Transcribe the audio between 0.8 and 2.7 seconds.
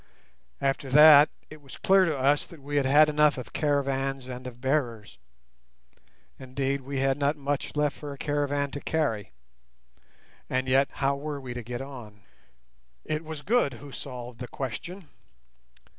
that, it was clear to us that